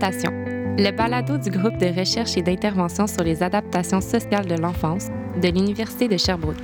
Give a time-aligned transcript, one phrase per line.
[0.00, 5.08] Le balado du groupe de recherche et d'intervention sur les adaptations sociales de l'enfance
[5.42, 6.54] de l'Université de Sherbrooke.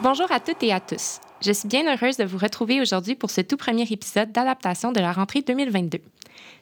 [0.00, 1.20] Bonjour à toutes et à tous.
[1.40, 4.98] Je suis bien heureuse de vous retrouver aujourd'hui pour ce tout premier épisode d'adaptation de
[4.98, 6.00] la rentrée 2022.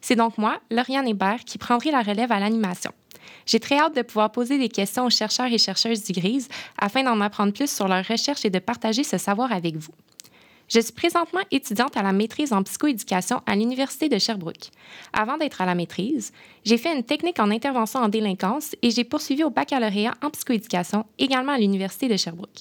[0.01, 2.93] C'est donc moi, Lauriane Hébert, qui prendrai la relève à l'animation.
[3.47, 7.03] J'ai très hâte de pouvoir poser des questions aux chercheurs et chercheuses du GRISE afin
[7.03, 9.93] d'en apprendre plus sur leurs recherches et de partager ce savoir avec vous.
[10.69, 14.71] Je suis présentement étudiante à la maîtrise en psychoéducation à l'Université de Sherbrooke.
[15.13, 16.33] Avant d'être à la maîtrise,
[16.65, 21.07] j'ai fait une technique en intervention en délinquance et j'ai poursuivi au baccalauréat en psychoéducation
[21.19, 22.61] également à l'Université de Sherbrooke.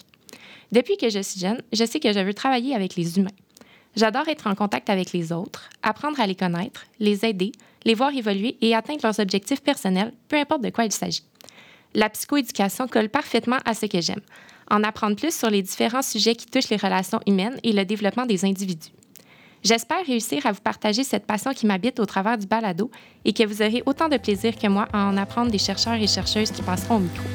[0.72, 3.30] Depuis que je suis jeune, je sais que je veux travailler avec les humains.
[4.00, 7.52] J'adore être en contact avec les autres, apprendre à les connaître, les aider,
[7.84, 11.26] les voir évoluer et atteindre leurs objectifs personnels, peu importe de quoi il s'agit.
[11.94, 14.22] La psychoéducation colle parfaitement à ce que j'aime,
[14.72, 18.26] en apprendre plus sur les différents sujets qui touchent les relations humaines et le développement
[18.26, 18.92] des individus.
[19.66, 22.90] J'espère réussir à vous partager cette passion qui m'habite au travers du balado
[23.26, 26.08] et que vous aurez autant de plaisir que moi à en apprendre des chercheurs et
[26.08, 27.26] chercheuses qui passeront au micro.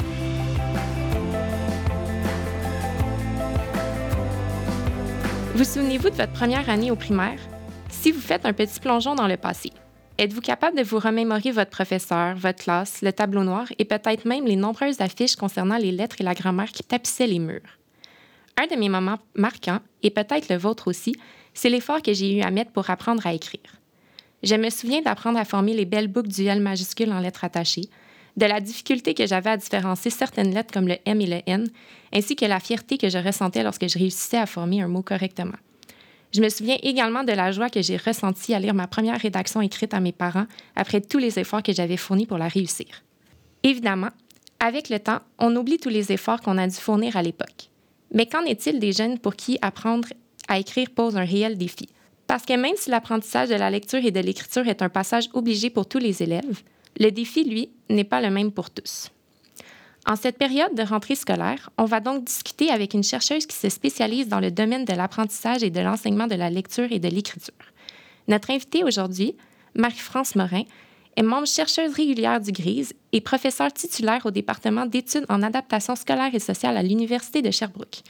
[5.54, 7.38] Vous souvenez-vous de votre première année au primaire?
[7.88, 9.70] Si vous faites un petit plongeon dans le passé,
[10.18, 14.46] êtes-vous capable de vous remémorer votre professeur, votre classe, le tableau noir et peut-être même
[14.46, 17.78] les nombreuses affiches concernant les lettres et la grammaire qui tapissaient les murs?
[18.56, 21.14] Un de mes moments marquants, et peut-être le vôtre aussi,
[21.54, 23.78] c'est l'effort que j'ai eu à mettre pour apprendre à écrire.
[24.42, 27.88] Je me souviens d'apprendre à former les belles boucles du L majuscule en lettres attachées,
[28.36, 31.68] de la difficulté que j'avais à différencier certaines lettres comme le M et le N,
[32.12, 35.56] ainsi que la fierté que je ressentais lorsque je réussissais à former un mot correctement.
[36.32, 39.60] Je me souviens également de la joie que j'ai ressentie à lire ma première rédaction
[39.60, 43.04] écrite à mes parents après tous les efforts que j'avais fournis pour la réussir.
[43.62, 44.10] Évidemment,
[44.58, 47.70] avec le temps, on oublie tous les efforts qu'on a dû fournir à l'époque.
[48.12, 50.08] Mais qu'en est-il des jeunes pour qui apprendre
[50.48, 51.88] à écrire pose un réel défi?
[52.26, 55.70] Parce que même si l'apprentissage de la lecture et de l'écriture est un passage obligé
[55.70, 56.62] pour tous les élèves,
[56.98, 59.10] le défi, lui, n'est pas le même pour tous.
[60.06, 63.70] En cette période de rentrée scolaire, on va donc discuter avec une chercheuse qui se
[63.70, 67.54] spécialise dans le domaine de l'apprentissage et de l'enseignement de la lecture et de l'écriture.
[68.28, 69.34] Notre invitée aujourd'hui,
[69.74, 70.64] Marie-France Morin,
[71.16, 76.34] est membre chercheuse régulière du GRISE et professeure titulaire au département d'études en adaptation scolaire
[76.34, 78.02] et sociale à l'Université de Sherbrooke.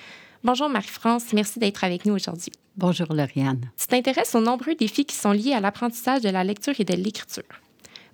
[0.42, 2.52] Bonjour Marie-France, merci d'être avec nous aujourd'hui.
[2.76, 3.70] Bonjour Lauriane.
[3.78, 6.94] Tu t'intéresses aux nombreux défis qui sont liés à l'apprentissage de la lecture et de
[6.94, 7.44] l'écriture.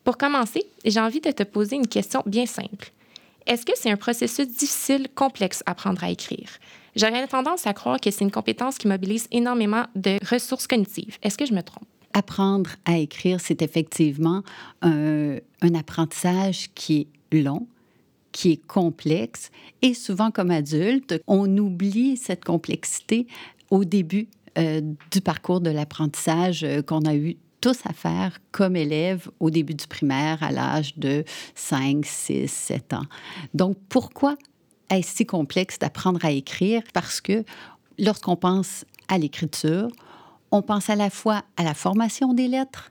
[0.05, 2.93] Pour commencer, j'ai envie de te poser une question bien simple.
[3.47, 6.49] Est-ce que c'est un processus difficile, complexe à apprendre à écrire?
[6.97, 11.19] J'aurais tendance à croire que c'est une compétence qui mobilise énormément de ressources cognitives.
[11.23, 11.87] Est-ce que je me trompe?
[12.13, 14.43] Apprendre à écrire, c'est effectivement
[14.83, 15.39] un,
[15.79, 17.69] apprentissage qui est long,
[18.33, 19.51] qui est complexe
[19.83, 23.27] et souvent comme adulte, on oublie cette complexité
[23.71, 24.29] au début
[24.59, 24.81] euh,
[25.13, 29.75] du parcours de l'apprentissage euh, qu'on a eu tous à faire comme élèves au début
[29.75, 33.07] du primaire à l'âge de 5, 6, 7 ans.
[33.55, 34.37] Donc, pourquoi
[34.91, 36.83] est-ce si complexe d'apprendre à écrire?
[36.93, 37.45] Parce que
[37.99, 39.89] lorsqu'on pense à l'écriture,
[40.51, 42.91] on pense à la fois à la formation des lettres,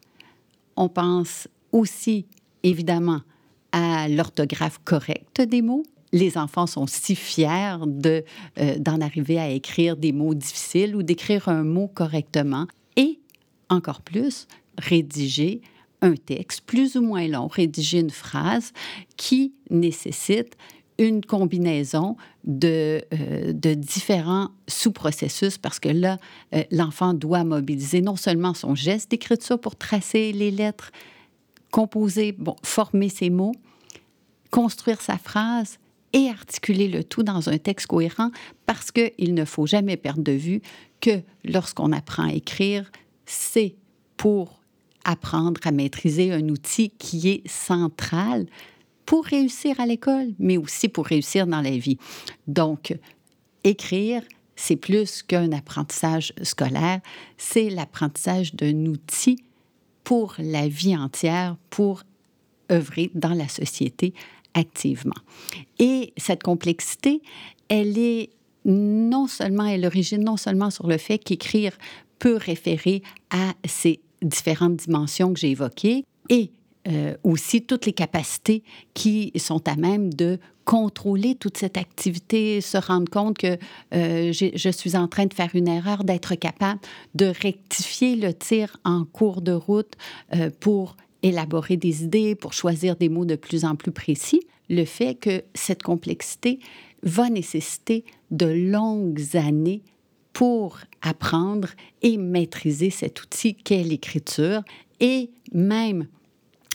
[0.75, 2.25] on pense aussi,
[2.63, 3.22] évidemment,
[3.72, 5.84] à l'orthographe correcte des mots.
[6.12, 8.24] Les enfants sont si fiers de,
[8.59, 12.66] euh, d'en arriver à écrire des mots difficiles ou d'écrire un mot correctement.
[13.69, 14.47] Encore plus,
[14.78, 15.62] rédiger
[16.02, 18.72] un texte plus ou moins long, rédiger une phrase
[19.18, 20.56] qui nécessite
[20.97, 26.18] une combinaison de, euh, de différents sous-processus parce que là,
[26.53, 30.91] euh, l'enfant doit mobiliser non seulement son geste d'écriture pour tracer les lettres,
[31.72, 33.53] composer, bon, former ses mots,
[34.51, 35.78] construire sa phrase
[36.12, 38.31] et articuler le tout dans un texte cohérent
[38.66, 40.62] parce qu'il ne faut jamais perdre de vue
[41.00, 42.91] que lorsqu'on apprend à écrire,
[43.29, 43.75] c'est
[44.18, 44.59] pour
[45.06, 48.48] apprendre à maîtriser un outil qui est central
[49.06, 51.98] pour réussir à l'école, mais aussi pour réussir dans la vie.
[52.48, 52.98] Donc,
[53.63, 54.24] écrire,
[54.56, 57.01] c'est plus qu'un apprentissage scolaire,
[57.38, 59.38] c'est l'apprentissage d'un outil
[60.03, 62.03] pour la vie entière, pour
[62.71, 64.13] œuvrer dans la société
[64.56, 65.21] activement.
[65.77, 67.21] Et cette complexité,
[67.68, 68.31] elle est
[68.65, 71.77] non seulement, elle origine non seulement sur le fait qu'écrire
[72.19, 73.01] peut référer
[73.31, 76.51] à ces différentes dimensions que j'ai évoquées et
[76.88, 78.63] euh, aussi toutes les capacités
[78.94, 83.57] qui sont à même de contrôler toute cette activité, se rendre compte que
[83.94, 86.80] euh, je suis en train de faire une erreur, d'être capable
[87.16, 89.94] de rectifier le tir en cours de route
[90.36, 94.86] euh, pour élaborer des idées, pour choisir des mots de plus en plus précis, le
[94.86, 96.60] fait que cette complexité
[97.04, 99.81] va nécessiter de longues années
[100.33, 101.69] pour apprendre
[102.01, 104.63] et maîtriser cet outil qu'est l'écriture.
[104.99, 106.07] Et même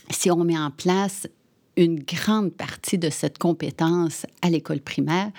[0.09, 1.27] si on met en place
[1.77, 5.31] une grande partie de cette compétence à l'école primaire,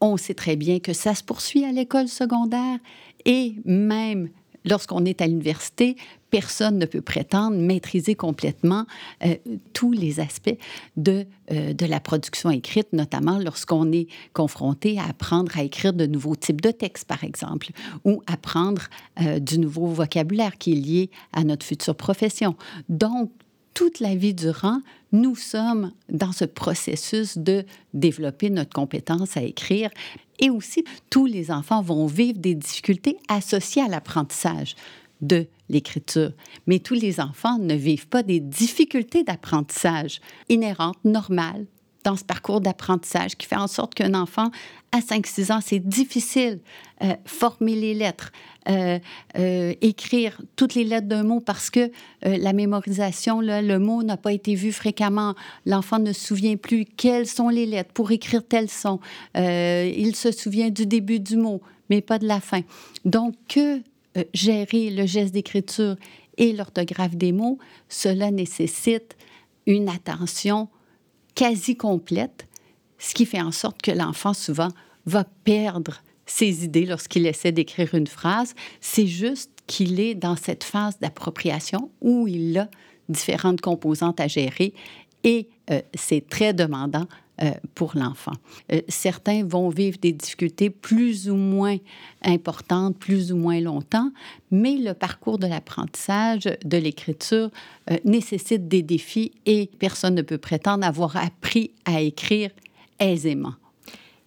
[0.00, 2.78] on sait très bien que ça se poursuit à l'école secondaire
[3.24, 4.28] et même
[4.66, 5.96] lorsqu'on est à l'université,
[6.30, 8.84] personne ne peut prétendre maîtriser complètement
[9.24, 9.36] euh,
[9.72, 10.58] tous les aspects
[10.96, 16.06] de, euh, de la production écrite, notamment lorsqu'on est confronté à apprendre à écrire de
[16.06, 17.68] nouveaux types de textes, par exemple,
[18.04, 18.82] ou apprendre
[19.20, 22.56] euh, du nouveau vocabulaire qui est lié à notre future profession.
[22.88, 23.30] Donc,
[23.72, 24.80] toute la vie durant,
[25.12, 29.90] nous sommes dans ce processus de développer notre compétence à écrire.
[30.38, 34.74] Et aussi, tous les enfants vont vivre des difficultés associées à l'apprentissage
[35.20, 36.32] de l'écriture.
[36.66, 41.66] Mais tous les enfants ne vivent pas des difficultés d'apprentissage inhérentes, normales,
[42.06, 44.52] dans ce parcours d'apprentissage qui fait en sorte qu'un enfant
[44.92, 46.60] à 5-6 ans, c'est difficile
[47.02, 48.30] euh, former les lettres,
[48.68, 49.00] euh,
[49.36, 51.90] euh, écrire toutes les lettres d'un mot parce que
[52.22, 55.34] la mémorisation, le mot n'a pas été vu fréquemment.
[55.66, 59.00] L'enfant ne se souvient plus quelles sont les lettres pour écrire tel son.
[59.34, 61.60] il se souvient du début du mot,
[61.90, 62.60] mais pas de la fin.
[63.04, 63.82] Donc, que
[64.32, 65.96] gérer le geste d'écriture
[66.38, 67.58] et l'orthographe des mots,
[67.88, 69.16] cela nécessite
[69.66, 70.68] une attention
[71.36, 72.48] quasi complète,
[72.98, 74.70] ce qui fait en sorte que l'enfant souvent
[75.04, 78.54] va perdre ses idées lorsqu'il essaie d'écrire une phrase.
[78.80, 82.68] C'est juste qu'il est dans cette phase d'appropriation où il a
[83.08, 84.74] différentes composantes à gérer
[85.22, 87.06] et euh, c'est très demandant
[87.42, 88.32] euh, pour l'enfant.
[88.72, 91.76] Euh, certains vont vivre des difficultés plus ou moins
[92.24, 94.10] importantes, plus ou moins longtemps,
[94.50, 97.50] mais le parcours de l'apprentissage de l'écriture
[97.90, 102.50] euh, nécessite des défis et personne ne peut prétendre avoir appris à écrire
[102.98, 103.54] aisément.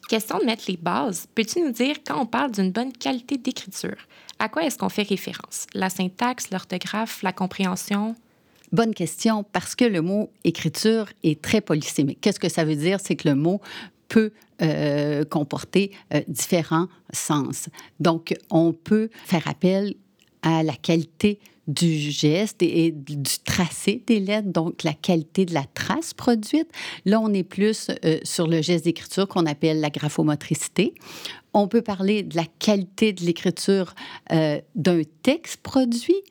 [0.07, 1.27] Question de mettre les bases.
[1.33, 3.97] Peux-tu nous dire quand on parle d'une bonne qualité d'écriture,
[4.38, 5.65] à quoi est-ce qu'on fait référence?
[5.73, 8.15] La syntaxe, l'orthographe, la compréhension?
[8.71, 12.19] Bonne question, parce que le mot écriture est très polysémique.
[12.21, 13.00] Qu'est-ce que ça veut dire?
[13.00, 13.62] C'est que le mot
[14.10, 14.31] peut
[14.62, 17.69] euh, comporter euh, différents sens.
[18.00, 19.95] Donc, on peut faire appel
[20.42, 21.39] à la qualité
[21.69, 26.68] du geste et, du tracé des lettres, donc la qualité de la trace produite.
[27.06, 30.95] Là, on est plus euh, sur le geste d'écriture qu'on appelle la graphomotricité.
[31.54, 33.96] On peut parler de la qualité de l'écriture
[34.30, 36.24] d'un texte produit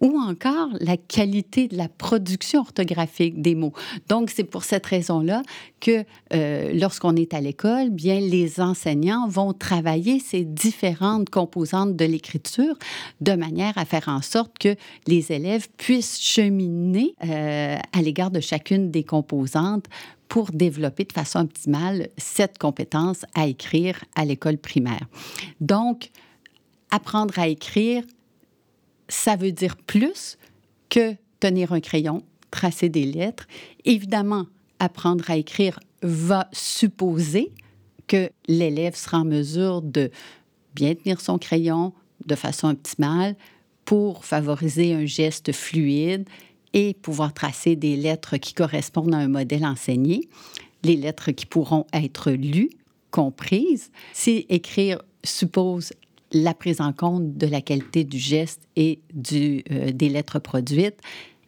[0.00, 3.72] ou encore la qualité de la production orthographique des mots.
[4.08, 5.42] Donc, c'est pour cette raison-là
[5.80, 12.04] que euh, lorsqu'on est à l'école, bien, les enseignants vont travailler ces différentes composantes de
[12.04, 12.76] l'écriture
[13.20, 14.74] de manière à faire en sorte que
[15.06, 19.86] les élèves puissent cheminer euh, à l'égard de chacune des composantes
[20.28, 25.06] pour développer de façon optimale cette compétence à écrire à l'école primaire.
[25.60, 26.10] Donc,
[26.90, 28.02] apprendre à écrire
[29.08, 30.38] ça veut dire plus
[30.88, 33.46] que tenir un crayon, tracer des lettres.
[33.84, 34.46] Évidemment,
[34.78, 37.52] apprendre à écrire va supposer
[38.06, 40.10] que l'élève sera en mesure de
[40.74, 41.92] bien tenir son crayon
[42.24, 43.36] de façon optimale
[43.84, 46.28] pour favoriser un geste fluide
[46.76, 50.28] et pouvoir tracer des lettres qui correspondent à un modèle enseigné,
[50.84, 52.68] les lettres qui pourront être lues,
[53.10, 53.90] comprises.
[54.12, 55.94] Si écrire suppose
[56.32, 59.00] la prise en compte de la qualité du geste et
[59.32, 60.98] euh, des lettres produites.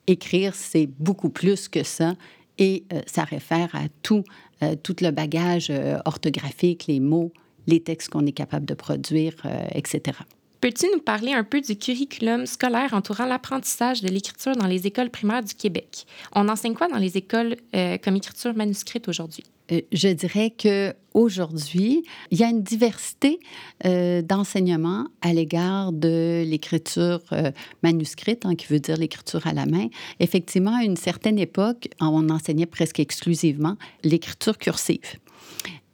[0.06, 2.14] Écrire, c'est beaucoup plus que ça
[2.56, 4.24] et euh, ça réfère à tout,
[4.62, 5.70] euh, tout le bagage
[6.06, 7.32] orthographique, les mots,
[7.66, 9.34] les textes qu'on est capable de produire,
[9.74, 10.16] etc.
[10.60, 15.10] Peux-tu nous parler un peu du curriculum scolaire entourant l'apprentissage de l'écriture dans les écoles
[15.10, 16.04] primaires du Québec?
[16.34, 17.56] On enseigne quoi dans les écoles
[18.02, 19.44] comme écriture manuscrite aujourd'hui?
[19.72, 23.38] Euh, je dirais que aujourd'hui, il y a une diversité
[23.84, 27.50] euh, d'enseignements à l'égard de l'écriture euh,
[27.82, 29.88] manuscrite, hein, qui veut dire l'écriture à la main.
[30.20, 35.18] Effectivement, à une certaine époque, on enseignait presque exclusivement l'écriture cursive.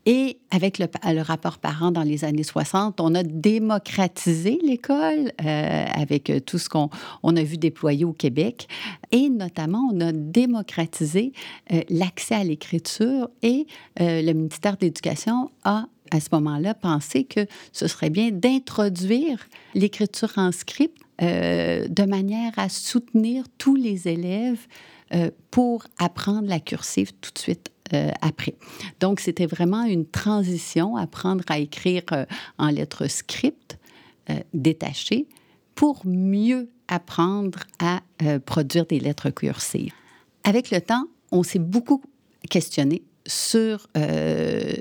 [0.07, 0.87] Et avec le,
[1.23, 6.91] rapport parent dans les années 60, on a démocratisé l'école euh, avec tout ce qu'on
[7.23, 8.69] on a vu déployer au Québec.
[9.13, 11.33] Et notamment, on a démocratisé
[11.73, 13.67] euh, l'accès à l'écriture et
[14.01, 19.49] euh, le ministère de l'Éducation a à ce moment-là pensé que ce serait bien d'introduire
[19.75, 24.67] l'écriture en script de manière à soutenir tous les élèves
[25.53, 28.55] pour apprendre la cursive tout de suite euh, après.
[29.01, 32.27] Donc, c'était vraiment une transition, apprendre à écrire euh,
[32.59, 33.79] en lettres script,
[34.31, 35.27] euh, détachées,
[35.75, 38.01] pour mieux apprendre à
[38.47, 39.93] produire des lettres cursives.
[40.45, 42.03] Avec le temps, on s'est beaucoup
[42.49, 44.75] questionné sur euh,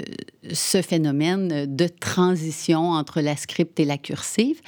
[0.51, 4.59] ce phénomène de transition entre la script et la cursive,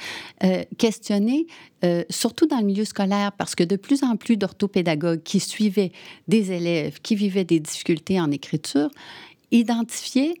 [0.44, 1.46] euh, questionner
[1.84, 5.92] euh, surtout dans le milieu scolaire, parce que de plus en plus d'orthopédagogues qui suivaient
[6.26, 8.90] des élèves qui vivaient des difficultés en écriture
[9.50, 10.34] identifiaient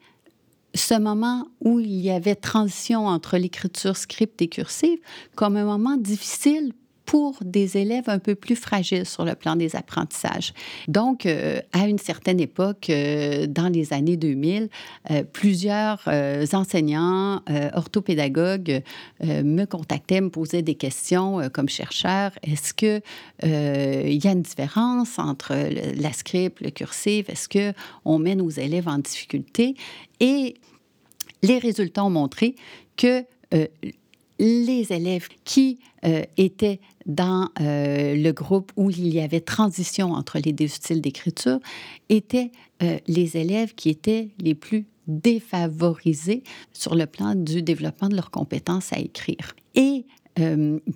[0.74, 4.98] ce moment où il y avait transition entre l'écriture script et cursive
[5.34, 6.72] comme un moment difficile
[7.06, 10.52] pour des élèves un peu plus fragiles sur le plan des apprentissages.
[10.88, 14.68] Donc, euh, à une certaine époque, euh, dans les années 2000,
[15.10, 16.06] euh, plusieurs
[16.52, 17.40] enseignants,
[17.74, 18.82] orthopédagogues
[19.22, 22.32] me contactaient, me posaient des questions comme chercheur.
[22.42, 23.00] Est-ce que
[23.42, 27.28] il y a une différence entre la script, le cursif?
[27.28, 27.72] Est-ce que
[28.04, 29.76] on met nos élèves en difficulté?
[30.18, 30.54] Et
[31.42, 32.56] les résultats ont montré
[32.96, 33.24] que
[34.38, 40.38] les élèves qui euh, étaient dans euh, le groupe où il y avait transition entre
[40.44, 41.58] les deux styles d'écriture
[42.08, 42.50] étaient
[42.82, 48.30] euh, les élèves qui étaient les plus défavorisés sur le plan du développement de leurs
[48.30, 49.54] compétences à écrire.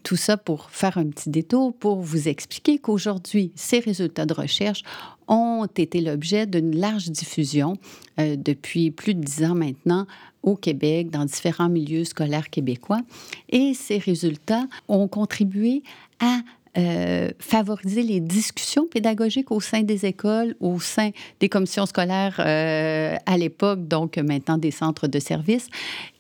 [0.03, 4.83] Tout ça pour faire un petit détour pour vous expliquer qu'aujourd'hui, ces résultats de recherche
[5.29, 7.77] ont été l'objet d'une large diffusion
[8.19, 10.07] depuis plus de dix ans maintenant
[10.43, 13.01] au Québec, dans différents milieux scolaires québécois.
[13.49, 15.83] Et ces résultats ont contribué
[16.19, 16.41] à
[16.79, 23.17] euh, favoriser les discussions pédagogiques au sein des écoles, au sein des commissions scolaires euh,
[23.27, 25.69] à l'époque, donc maintenant des centres de services,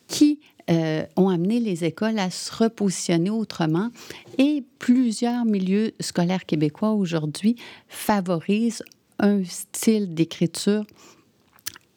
[0.08, 3.90] qui euh, ont amené les écoles à se repositionner autrement.
[4.38, 7.56] Et plusieurs milieux scolaires québécois aujourd'hui
[7.88, 8.84] favorisent
[9.18, 10.84] un style d'écriture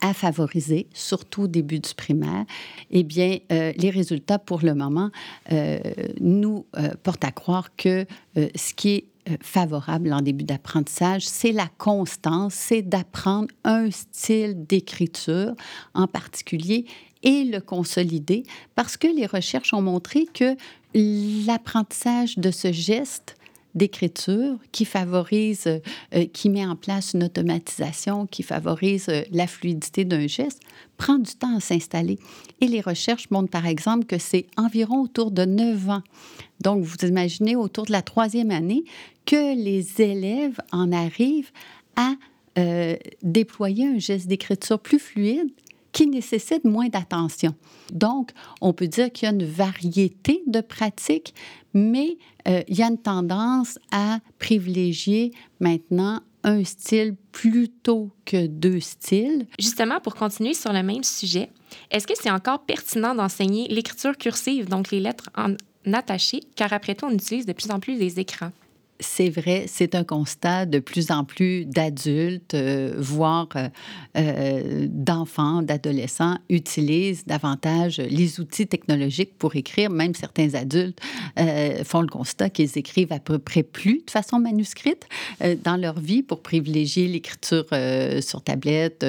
[0.00, 2.44] à favoriser, surtout au début du primaire,
[2.90, 5.10] eh bien, euh, les résultats pour le moment
[5.52, 5.78] euh,
[6.20, 6.66] nous
[7.02, 8.04] portent à croire que
[8.36, 9.04] ce qui est
[9.40, 15.54] favorable en début d'apprentissage, c'est la constance, c'est d'apprendre un style d'écriture
[15.94, 16.84] en particulier
[17.24, 18.44] et le consolider
[18.76, 20.56] parce que les recherches ont montré que
[20.94, 23.36] l'apprentissage de ce geste
[23.74, 30.04] d'écriture qui favorise, euh, qui met en place une automatisation, qui favorise euh, la fluidité
[30.04, 30.60] d'un geste,
[30.96, 32.18] prend du temps à s'installer.
[32.60, 36.02] Et les recherches montrent par exemple que c'est environ autour de 9 ans.
[36.60, 38.84] Donc, vous imaginez autour de la troisième année
[39.26, 41.50] que les élèves en arrivent
[41.96, 42.14] à
[42.56, 45.50] euh, déployer un geste d'écriture plus fluide
[45.94, 47.54] qui nécessite moins d'attention.
[47.90, 51.34] Donc, on peut dire qu'il y a une variété de pratiques,
[51.72, 58.80] mais euh, il y a une tendance à privilégier maintenant un style plutôt que deux
[58.80, 59.46] styles.
[59.58, 61.48] Justement, pour continuer sur le même sujet,
[61.90, 65.54] est-ce que c'est encore pertinent d'enseigner l'écriture cursive, donc les lettres en
[65.92, 68.50] attachées, car après tout, on utilise de plus en plus les écrans?
[69.00, 73.68] C'est vrai, c'est un constat de plus en plus d'adultes, euh, voire euh,
[74.16, 79.90] euh, d'enfants, d'adolescents, utilisent davantage les outils technologiques pour écrire.
[79.90, 81.00] Même certains adultes
[81.84, 85.06] font le constat qu'ils écrivent à peu près plus de façon manuscrite
[85.64, 87.66] dans leur vie pour privilégier l'écriture
[88.20, 89.04] sur tablette,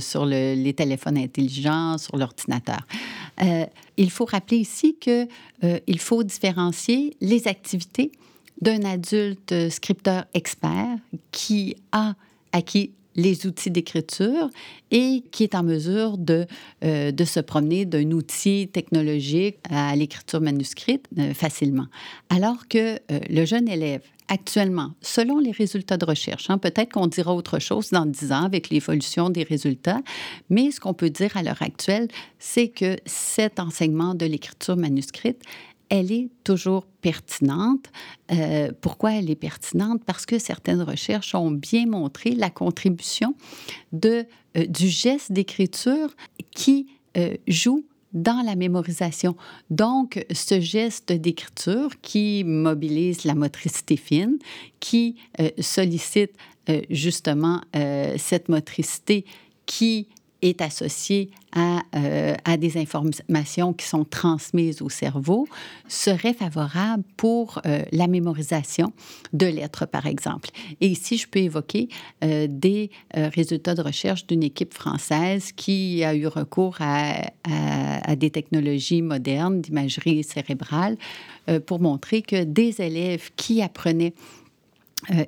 [0.00, 2.80] sur les téléphones intelligents, sur l'ordinateur.
[3.96, 8.12] il faut rappeler ici qu'il faut différencier les activités
[8.60, 10.98] d'un adulte scripteur expert
[11.32, 12.14] qui a
[12.52, 14.48] acquis les outils d'écriture
[14.90, 16.46] et qui est en mesure de,
[16.84, 21.86] euh, de se promener d'un outil technologique à l'écriture manuscrite euh, facilement.
[22.28, 27.08] Alors que euh, le jeune élève, actuellement, selon les résultats de recherche, hein, peut-être qu'on
[27.08, 30.00] dira autre chose dans dix ans avec l'évolution des résultats,
[30.50, 32.06] mais ce qu'on peut dire à l'heure actuelle,
[32.38, 35.42] c'est que cet enseignement de l'écriture manuscrite
[35.90, 37.86] elle est toujours pertinente.
[38.32, 40.02] Euh, pourquoi elle est pertinente?
[40.06, 43.34] Parce que certaines recherches ont bien montré la contribution
[44.04, 46.14] euh, du geste d'écriture
[46.54, 49.36] qui euh, joue dans la mémorisation.
[49.68, 54.38] Donc, ce geste d'écriture qui mobilise la motricité fine,
[54.80, 55.14] qui
[55.60, 56.32] sollicite
[56.90, 57.60] justement
[58.16, 59.24] cette motricité
[59.64, 60.08] qui
[60.42, 65.48] est associé à, euh, à, des informations qui sont transmises au cerveau
[65.88, 68.92] serait favorable pour euh, la mémorisation
[69.32, 70.50] de lettres, par exemple.
[70.80, 71.88] Et ici, je peux évoquer
[72.24, 78.16] euh, des résultats de recherche d'une équipe française qui a eu recours à, à, à
[78.16, 80.96] des technologies modernes d'imagerie cérébrale
[81.66, 84.14] pour montrer que des élèves qui apprenaient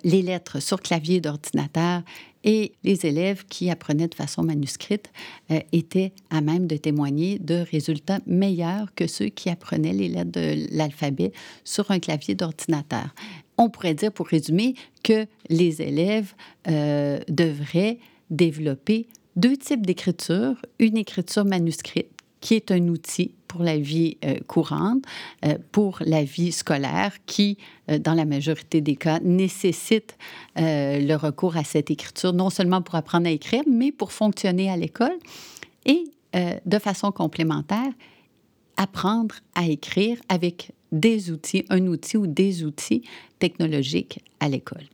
[0.04, 2.02] les lettres sur clavier d'ordinateur
[2.44, 5.10] Et les élèves qui apprenaient de façon manuscrite
[5.50, 10.32] euh, étaient à même de témoigner de résultats meilleurs que ceux qui apprenaient les lettres
[10.32, 11.32] de l'alphabet
[11.64, 13.14] sur un clavier d'ordinateur.
[13.58, 16.34] On pourrait dire, pour résumer, que les élèves
[16.68, 17.98] euh, devraient
[18.30, 19.06] développer
[19.36, 22.08] deux types d'écriture, une écriture manuscrite
[22.40, 25.04] qui est un outil pour la vie euh, courante,
[25.44, 27.58] euh, pour la vie scolaire, qui,
[27.90, 30.16] euh, dans la majorité des cas, nécessite
[30.56, 34.76] le recours à cette écriture, non seulement pour apprendre à écrire, mais pour fonctionner à
[34.76, 35.18] l'école.
[35.84, 36.04] Et
[36.64, 37.92] de façon complémentaire,
[38.76, 43.02] apprendre à écrire avec des outils, un outil ou des outils
[43.38, 44.86] technologiques à l'école.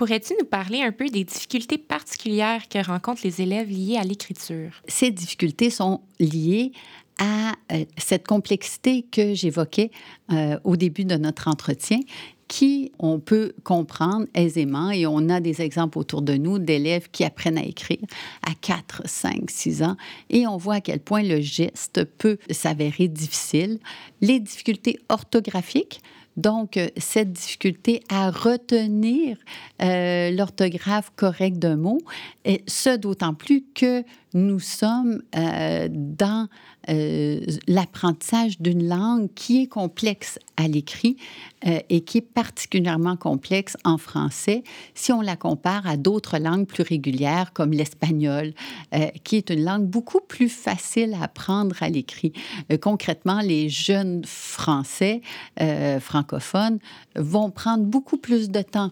[0.00, 4.70] Pourrais-tu nous parler un peu des difficultés particulières que rencontrent les élèves liées à l'écriture?
[4.88, 6.72] Ces difficultés sont liées
[7.20, 9.90] à euh, cette complexité que j'évoquais
[10.32, 12.00] euh, au début de notre entretien,
[12.48, 17.22] qui on peut comprendre aisément et on a des exemples autour de nous d'élèves qui
[17.22, 18.00] apprennent à écrire
[18.44, 19.96] à 4, 5, 6 ans
[20.30, 23.78] et on voit à quel point le geste peut s'avérer difficile.
[24.20, 26.00] Les difficultés orthographiques,
[26.36, 29.36] donc, euh, cette difficulté à retenir
[29.78, 31.98] l'orthographe correcte d'un mot,
[32.44, 36.48] et ce d'autant plus que nous sommes euh, dans
[37.68, 41.16] l'apprentissage d'une langue qui est complexe à l'écrit
[41.62, 46.82] et qui est particulièrement complexe en français si on la compare à d'autres langues plus
[46.82, 48.54] régulières comme l'espagnol,
[49.22, 52.32] qui est une langue beaucoup plus facile à apprendre à l'écrit.
[52.80, 55.20] concrètement, les jeunes français,
[56.00, 56.78] francophones
[57.14, 58.90] vont prendre beaucoup plus de temps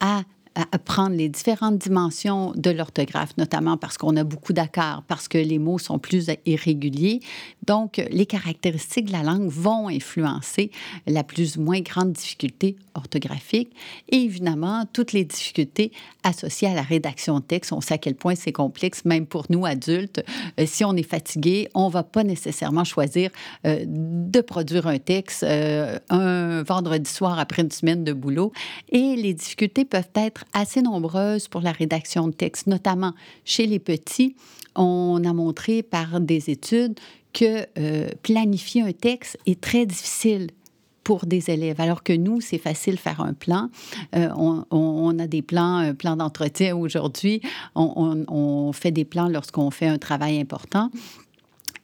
[0.00, 0.22] à
[0.58, 5.38] à prendre les différentes dimensions de l'orthographe, notamment parce qu'on a beaucoup d'accords, parce que
[5.38, 7.20] les mots sont plus irréguliers.
[7.66, 10.70] Donc, les caractéristiques de la langue vont influencer
[11.06, 13.70] la plus ou moins grande difficulté orthographique
[14.08, 15.92] et évidemment toutes les difficultés
[16.24, 17.72] associées à la rédaction de texte.
[17.72, 20.24] On sait à quel point c'est complexe, même pour nous adultes.
[20.58, 23.30] Euh, si on est fatigué, on va pas nécessairement choisir
[23.66, 28.52] euh, de produire un texte euh, un vendredi soir après une semaine de boulot.
[28.90, 33.12] Et les difficultés peuvent être assez nombreuses pour la rédaction de texte, notamment
[33.44, 34.36] chez les petits.
[34.74, 36.98] On a montré par des études
[37.32, 40.48] que euh, planifier un texte est très difficile
[41.08, 43.70] pour des élèves, alors que nous, c'est facile faire un plan.
[44.14, 44.28] Euh,
[44.70, 47.40] on, a des plans, un plan d'entretien aujourd'hui.
[47.74, 50.90] On, fait des plans lorsqu'on fait un travail important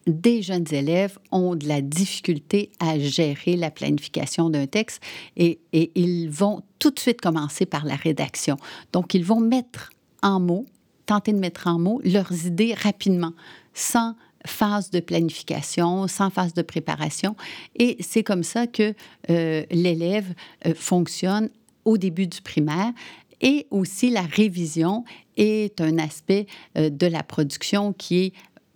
[0.07, 5.03] des jeunes élèves ont de la difficulté à gérer la planification d'un texte
[5.37, 8.57] et, ils vont tout de suite commencer par la rédaction.
[8.93, 9.91] Donc, ils vont mettre
[10.23, 10.67] en mots,
[11.07, 13.33] tenter de mettre en mots leurs idées rapidement,
[13.73, 14.15] sans
[14.47, 17.35] phase de planification, sans phase de préparation.
[17.77, 18.95] Et c'est comme ça que
[19.31, 20.35] euh, l'élève
[20.67, 21.49] euh, fonctionne
[21.85, 22.93] au début du primaire.
[23.41, 25.05] Et aussi, la révision
[25.37, 28.33] est un aspect euh, de la production qui est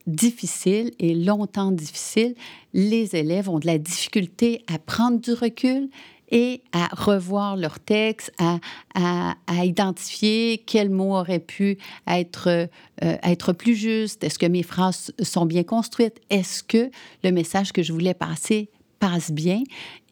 [0.09, 2.35] difficile et longtemps difficile,
[2.73, 5.89] les élèves ont de la difficulté à prendre du recul
[6.31, 8.59] et à revoir leur texte, à,
[8.95, 12.67] à, identifier quels mots auraient pu être, euh,
[13.01, 14.23] être plus justes.
[14.25, 16.21] Est-ce que mes phrases sont bien construites?
[16.29, 16.91] Est-ce que
[17.25, 18.69] le message que je voulais passer
[18.99, 19.63] passe bien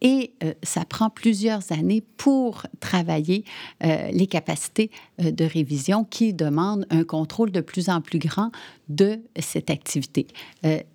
[0.01, 3.45] et euh, ça prend plusieurs années pour travailler
[3.85, 8.51] euh, les capacités euh, de révision qui demandent un contrôle de plus en plus grand
[8.89, 10.29] de cette activité.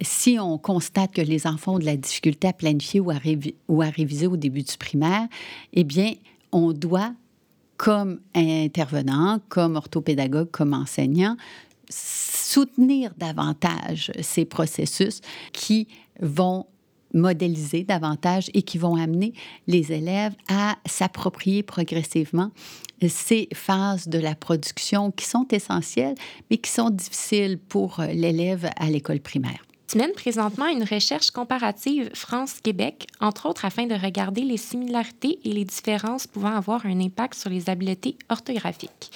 [0.01, 3.15] si on constate que les enfants ont de la difficulté à planifier ou à,
[3.67, 5.27] ou à réviser au début du primaire,
[5.73, 6.13] eh bien,
[6.53, 7.13] on doit,
[7.75, 11.35] comme intervenant, comme orthopédagogue, comme enseignant,
[11.89, 15.19] soutenir davantage ces processus
[15.51, 15.89] qui
[16.21, 16.65] vont
[17.13, 19.33] modéliser davantage et qui vont amener
[19.67, 22.51] les élèves à s'approprier progressivement
[23.07, 26.15] ces phases de la production qui sont essentielles,
[26.49, 29.63] mais qui sont difficiles pour l'élève à l'école primaire.
[29.87, 35.51] Tu mènes présentement une recherche comparative France-Québec, entre autres afin de regarder les similarités et
[35.51, 39.11] les différences pouvant avoir un impact sur les habiletés orthographiques.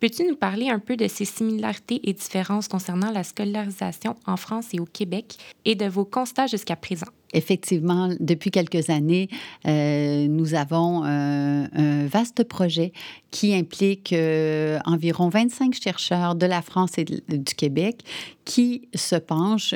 [0.00, 4.68] Peux-tu nous parler un peu de ces similarités et différences concernant la scolarisation en France
[4.72, 7.06] et au Québec et de vos constats jusqu'à présent?
[7.34, 9.28] Effectivement, depuis quelques années,
[9.66, 12.92] euh, nous avons euh, un vaste projet
[13.32, 18.04] qui implique euh, environ 25 chercheurs de la France et du Québec
[18.44, 19.74] qui se penchent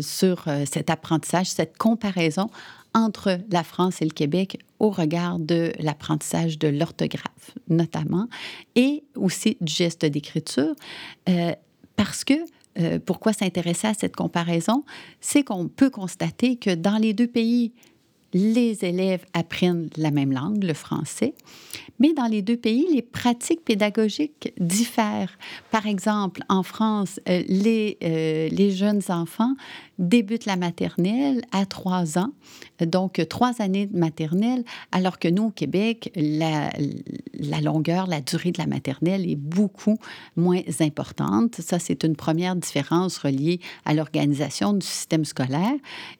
[0.00, 2.48] sur cet apprentissage, cette comparaison
[2.94, 8.28] entre la France et le Québec au regard de l'apprentissage de l'orthographe, notamment,
[8.76, 10.74] et aussi du geste d'écriture,
[11.96, 12.34] parce que
[12.78, 14.84] euh, pourquoi s'intéresser à cette comparaison,
[15.20, 17.72] c'est qu'on peut constater que dans les deux pays,
[18.34, 21.34] les élèves apprennent la même langue, le français,
[22.00, 25.38] mais dans les deux pays, les pratiques pédagogiques diffèrent.
[25.70, 29.54] Par exemple, en France, euh, les, euh, les jeunes enfants
[29.98, 32.32] débutent la maternelle à trois ans,
[32.84, 36.70] donc trois années de maternelle, alors que nous, au Québec, la,
[37.38, 39.98] la longueur, la durée de la maternelle est beaucoup
[40.34, 41.54] moins importante.
[41.60, 45.74] Ça, c'est une première différence reliée à l'organisation du système scolaire.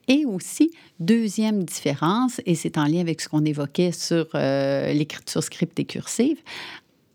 [0.06, 2.03] Et aussi, deuxième différence,
[2.44, 6.38] et c'est en lien avec ce qu'on évoquait sur euh, l'écriture script et cursive,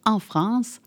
[0.06, 0.80] en France,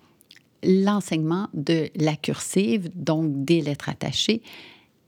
[0.63, 4.43] l'enseignement de la cursive, donc des lettres attachées,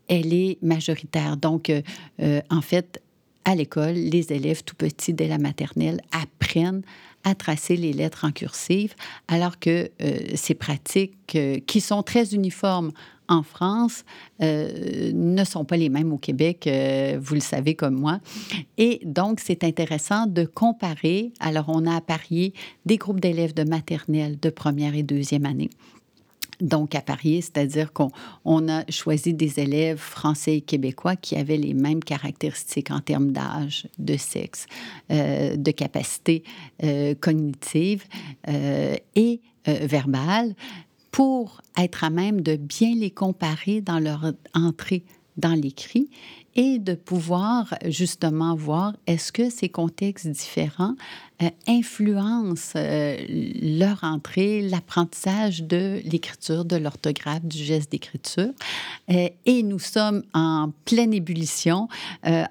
[0.08, 1.36] elle est majoritaire.
[1.36, 1.82] Donc, euh,
[2.20, 3.00] euh, en fait,
[3.44, 6.82] à l'école, les élèves tout petits dès la maternelle apprennent
[7.24, 8.94] à tracer les lettres en cursive,
[9.28, 9.90] alors que
[10.34, 12.92] ces pratiques qui sont très uniformes
[13.28, 14.04] en France
[14.40, 16.68] ne sont pas les mêmes au Québec,
[17.20, 18.20] vous le savez comme moi.
[18.78, 21.32] Et donc, c'est intéressant de comparer.
[21.40, 22.52] Alors, on a apparié
[22.86, 25.70] des groupes d'élèves de maternelle de première et deuxième année
[26.60, 28.10] donc à parier, c'est-à-dire qu'on
[28.68, 33.88] a choisi des élèves français et québécois qui avaient les mêmes caractéristiques en termes d'âge,
[33.98, 34.66] de sexe,
[35.10, 36.42] euh, de capacité
[36.82, 38.04] euh, cognitive
[38.48, 40.54] euh, et verbale
[41.14, 45.04] pour être à même de bien les comparer dans leur entrée
[45.36, 46.10] dans l'écrit
[46.56, 50.96] et de pouvoir justement voir est-ce que ces contextes différents
[51.42, 53.16] euh, influencent euh,
[53.60, 58.52] leur entrée, l'apprentissage de l'écriture, de l'orthographe, du geste d'écriture.
[59.10, 61.88] Euh, et nous sommes en pleine ébullition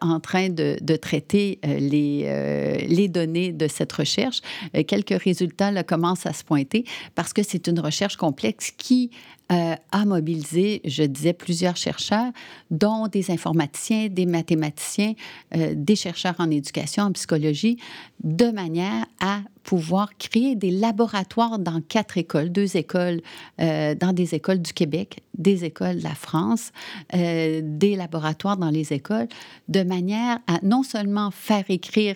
[0.01, 4.41] en train de, traiter les, données de cette recherche.
[4.87, 6.83] quelques résultats commencent à se pointer
[7.15, 9.11] parce que c'est une recherche complexe qui
[9.49, 12.31] a mobilisé, je disais, plusieurs chercheurs,
[12.71, 15.13] dont des informaticiens, des mathématiciens,
[15.53, 17.77] des chercheurs en éducation, en psychologie,
[18.23, 23.21] de manière à pouvoir créer des laboratoires dans quatre écoles, deux écoles,
[23.61, 26.71] euh, dans des écoles du Québec, des écoles de la France,
[27.13, 29.27] euh, des laboratoires dans les écoles,
[29.69, 32.15] de manière à non seulement faire écrire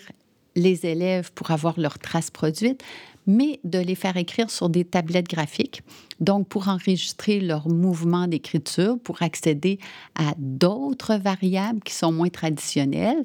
[0.56, 2.84] les élèves pour avoir leurs traces produites,
[3.28, 5.84] mais de les faire écrire sur des tablettes graphiques,
[6.22, 9.80] donc pour enregistrer leur mouvement d'écriture, pour accéder
[10.16, 13.24] à d'autres variables qui sont moins traditionnelles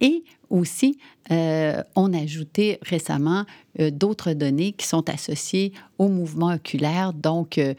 [0.00, 0.98] et aussi,
[1.32, 3.44] euh, on a ajouté récemment
[3.80, 7.74] euh, d'autres données qui sont associées au mouvement oculaire, donc euh,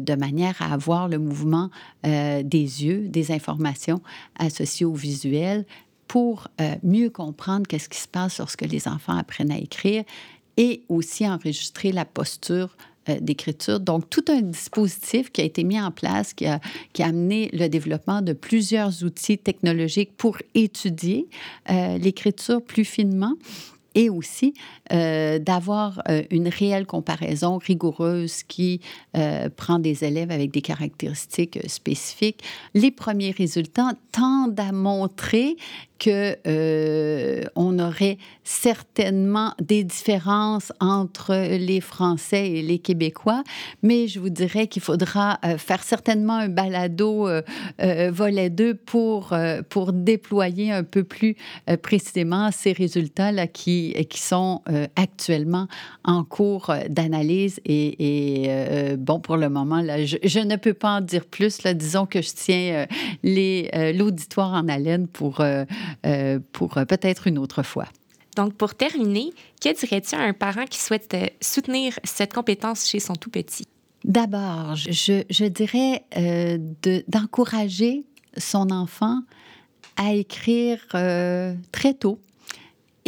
[0.00, 1.70] de manière à avoir le mouvement
[2.04, 2.42] des
[2.84, 4.00] yeux, des informations
[4.38, 5.66] associées au visuel
[6.06, 6.48] pour
[6.82, 10.04] mieux comprendre qu'est-ce qui se passe lorsque les enfants apprennent à écrire
[10.56, 12.76] et aussi enregistrer la posture
[13.20, 13.80] d'écriture.
[13.80, 16.60] Donc, tout un dispositif qui a été mis en place, qui a,
[16.92, 21.28] qui a amené le développement de plusieurs outils technologiques pour étudier
[21.70, 23.34] euh, l'écriture plus finement
[23.94, 24.54] et aussi
[24.90, 28.80] euh, d'avoir euh, une réelle comparaison rigoureuse qui
[29.18, 32.42] euh, prend des élèves avec des caractéristiques spécifiques.
[32.72, 35.56] Les premiers résultats tendent à montrer
[35.98, 36.36] que
[37.56, 43.42] on aurait certainement des différences entre les Français et les Québécois,
[43.82, 47.28] mais je vous dirais qu'il faudra faire certainement un balado
[48.10, 49.36] volet 2 pour,
[49.70, 51.34] pour déployer un peu plus
[51.82, 55.66] précisément ces résultats-là qui, qui sont euh, actuellement
[56.04, 57.60] en cours euh, d'analyse.
[57.64, 61.62] Et, euh, bon, pour le moment, là, je, ne peux pas en dire plus.
[61.62, 62.86] Là, disons que je tiens
[63.22, 65.42] l'auditoire en haleine pour,
[66.52, 67.86] pour peut-être une autre fois.
[68.36, 73.14] Donc, pour terminer, que dirais-tu à un parent qui souhaite soutenir cette compétence chez son
[73.14, 73.66] tout petit?
[74.04, 76.04] D'abord, je, je, dirais
[77.08, 78.04] d'encourager
[78.36, 79.20] son enfant
[79.96, 80.78] à écrire
[81.72, 82.20] très tôt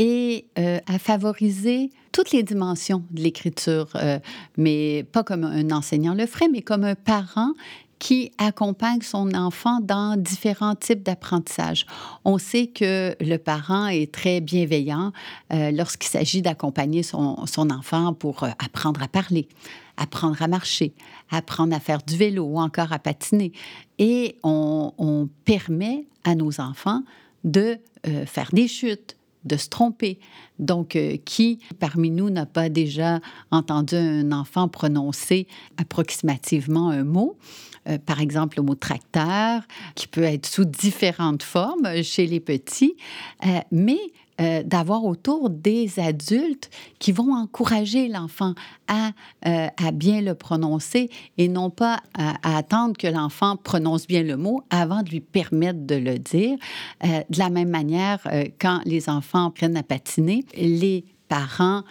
[0.01, 4.19] et euh, à favoriser toutes les dimensions de l'écriture, euh,
[4.57, 7.53] mais pas comme un enseignant le ferait, mais comme un parent
[7.99, 11.85] qui accompagne son enfant dans différents types d'apprentissage.
[12.25, 15.13] On sait que le parent est très bienveillant
[15.53, 17.37] euh, lorsqu'il s'agit d'accompagner son,
[17.71, 19.49] enfant pour apprendre à parler,
[19.99, 20.95] apprendre à marcher,
[21.31, 23.53] apprendre à faire du vélo ou encore à patiner.
[23.99, 27.03] Et on permet à nos enfants
[27.45, 27.77] de
[28.25, 30.19] faire des chutes, de se tromper.
[30.59, 35.47] Donc, euh, qui parmi nous n'a pas déjà entendu un enfant prononcer
[35.79, 37.39] approximativement un mot?
[37.89, 39.63] Euh, par exemple, le mot tracteur,
[39.95, 42.95] qui peut être sous différentes formes chez les petits,
[43.47, 44.01] euh, mais
[44.41, 48.55] euh, d'avoir autour des adultes qui vont encourager l'enfant
[48.89, 49.11] à,
[49.47, 54.63] euh, bien le prononcer et non pas à, attendre que l'enfant prononce bien le mot
[54.71, 56.57] avant de lui permettre de le dire.
[57.05, 58.21] Euh, de la même manière,
[58.61, 61.83] quand les enfants apprennent à patiner, les parents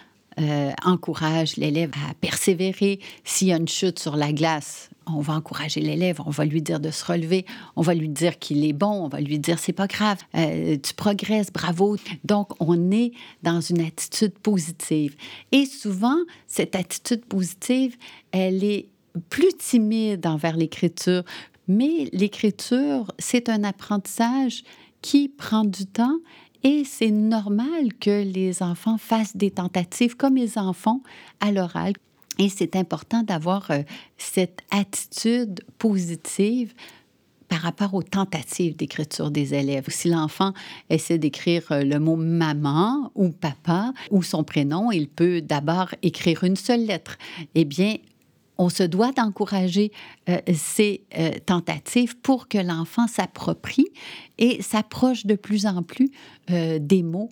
[0.84, 3.00] encouragent l'élève à persévérer.
[3.24, 6.62] S'il y a une chute sur la glace, on va encourager l'élève, on va lui
[6.62, 7.44] dire de se relever,
[7.76, 10.76] on va lui dire qu'il est bon, on va lui dire c'est pas grave, euh,
[10.82, 11.96] tu progresses, bravo.
[12.24, 13.12] Donc on est
[13.42, 15.16] dans une attitude positive.
[15.52, 17.96] Et souvent cette attitude positive,
[18.32, 18.86] elle est
[19.28, 21.24] plus timide envers l'écriture,
[21.68, 24.64] mais l'écriture, c'est un apprentissage
[25.02, 26.18] qui prend du temps
[26.62, 31.02] et c'est normal que les enfants fassent des tentatives comme ils en font
[31.40, 31.94] à l'oral.
[32.38, 33.82] Et c'est important d'avoir euh,
[34.16, 36.72] cette attitude positive
[37.48, 39.86] par rapport aux tentatives d'écriture des élèves.
[39.88, 40.52] Si l'enfant
[40.88, 46.44] essaie d'écrire euh, le mot maman ou papa ou son prénom, il peut d'abord écrire
[46.44, 47.18] une seule lettre.
[47.54, 47.96] Eh bien,
[48.60, 49.90] on se doit d'encourager
[50.28, 53.88] euh, ces euh, tentatives pour que l'enfant s'approprie
[54.36, 56.10] et s'approche de plus en plus
[56.50, 57.30] euh, des mots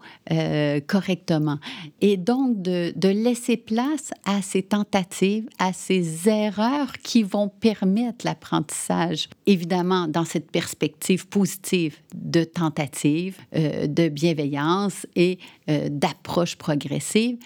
[0.86, 1.58] correctement.
[2.00, 8.24] Et donc de, de, laisser place à ces tentatives, à ces erreurs qui vont permettre
[8.24, 9.28] l'apprentissage.
[9.46, 17.38] Évidemment, dans cette perspective positive de tentative, de bienveillance et d'approche progressive,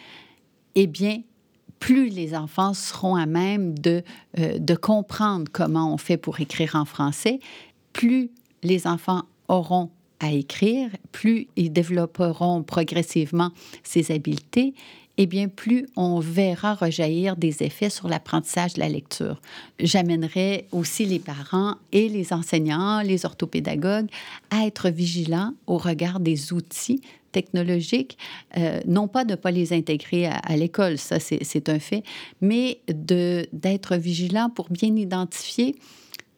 [0.74, 1.22] eh bien,
[1.82, 4.04] plus les enfants seront à même de,
[4.38, 7.40] euh, de comprendre comment on fait pour écrire en français,
[7.92, 8.30] plus
[8.62, 9.90] les enfants auront
[10.20, 13.50] à écrire, plus ils développeront progressivement
[13.82, 14.74] ces habiletés,
[15.18, 19.40] et bien plus on verra rejaillir des effets sur l'apprentissage de la lecture.
[19.80, 24.08] J'amènerai aussi les parents et les enseignants, les orthopédagogues
[24.50, 27.00] à être vigilants au regard des outils
[27.32, 28.18] technologiques,
[28.56, 32.04] euh, non pas de ne pas les intégrer à, l'école, ça c'est un fait,
[32.40, 35.76] mais d'être vigilant pour bien identifier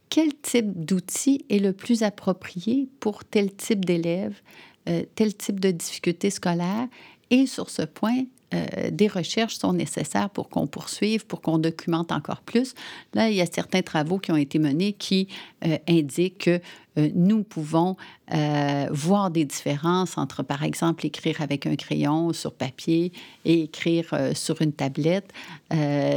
[0.09, 4.40] quel type d'outil est le plus approprié pour tel type d'élève,
[4.88, 6.87] euh, tel type de difficulté scolaire.
[7.30, 12.12] Et sur ce point, euh, des recherches sont nécessaires pour qu'on poursuive, pour qu'on documente
[12.12, 12.74] encore plus.
[13.12, 15.26] Là, il y a certains travaux qui ont été menés qui
[15.66, 16.61] euh, indiquent que
[16.98, 17.96] euh, nous pouvons
[18.90, 23.12] voir des différences entre, par exemple, écrire avec un crayon sur papier
[23.44, 25.31] et écrire sur une tablette.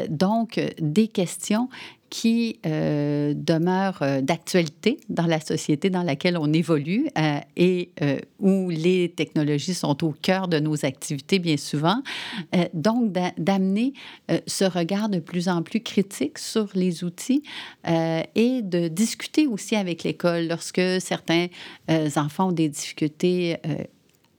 [0.09, 1.67] donc, des questions
[2.09, 7.89] qui euh, demeure euh, d'actualité dans la société dans laquelle on évolue euh, et
[8.39, 12.01] où les technologies sont au cœur de nos activités bien souvent.
[12.73, 13.93] donc, d'amener
[14.45, 17.41] ce regard de plus en plus critique sur les outils
[17.87, 21.47] et de discuter aussi avec l'école lorsque certains
[22.15, 23.57] enfants ont des difficultés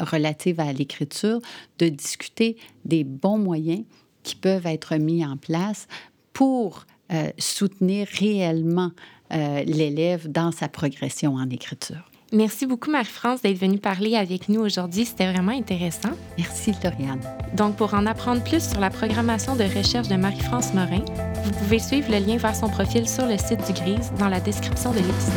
[0.00, 1.40] relatives à l'écriture,
[1.78, 3.84] de discuter des bons moyens
[4.22, 5.86] qui peuvent être mis en place
[6.32, 8.90] pour euh, soutenir réellement
[9.32, 12.10] euh, l'élève dans sa progression en écriture.
[12.30, 15.06] Merci beaucoup, Marie-France, d'être venue parler avec nous aujourd'hui.
[15.06, 16.10] C'était vraiment intéressant.
[16.36, 17.20] Merci, Lauriane.
[17.56, 21.04] Donc, pour en apprendre plus sur la programmation de recherche de Marie-France Morin,
[21.48, 24.38] vous pouvez suivre le lien vers son profil sur le site du Grise dans la
[24.38, 25.32] description de l'épisode.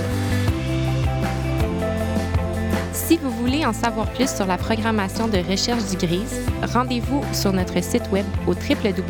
[2.92, 6.42] Si vous voulez en savoir plus sur la programmation de recherche du Grise,
[6.74, 9.02] rendez-vous sur notre site web au www.grise.ca.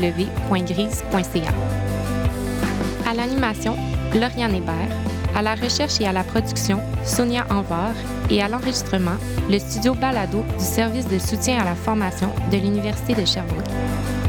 [3.09, 3.75] À l'animation,
[4.13, 4.75] Lauriane Hébert.
[5.35, 7.93] À la recherche et à la production, Sonia Anvar.
[8.29, 9.17] Et à l'enregistrement,
[9.49, 14.20] le studio Balado du service de soutien à la formation de l'Université de Sherbrooke.